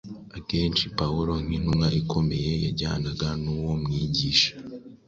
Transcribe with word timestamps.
Akenshi 0.37 0.85
Pawulo 0.99 1.31
nk’intumwa 1.43 1.87
ikomeye 2.01 2.51
yajyanaga 2.65 3.29
n’uwo 3.43 3.73
mwigisha 3.81 4.51